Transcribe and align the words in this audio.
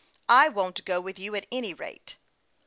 "I 0.43 0.49
won't 0.49 0.83
go 0.83 0.99
with 0.99 1.19
you 1.19 1.35
at 1.35 1.45
any 1.51 1.75
rate." 1.75 2.15